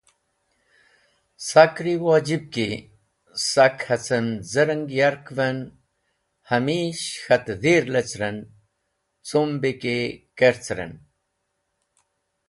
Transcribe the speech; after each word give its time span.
Sakri 1.47 1.95
wojib 2.05 2.43
ki 2.53 2.69
sak 3.49 3.77
hacem 3.87 4.27
z̃ereng 4.51 4.89
yark’v 4.99 5.37
en 5.47 5.57
hamish 6.49 7.05
k̃hat 7.23 7.45
dhir 7.61 7.83
leceren, 7.93 8.37
cum 9.27 9.49
be 9.61 9.71
ki 9.81 9.97
keceren. 10.37 10.93